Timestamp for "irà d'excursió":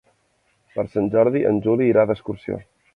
1.95-2.63